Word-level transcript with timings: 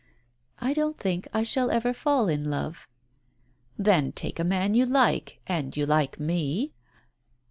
"I 0.59 0.73
don't 0.73 0.97
think 0.97 1.27
I 1.31 1.43
shall 1.43 1.69
ever 1.69 1.93
fall 1.93 2.27
in 2.27 2.49
love." 2.49 2.87
"Then 3.77 4.11
take 4.13 4.39
a 4.39 4.43
man 4.43 4.73
you 4.73 4.87
like— 4.87 5.39
and 5.45 5.77
you 5.77 5.85
like 5.85 6.19
me?" 6.19 6.73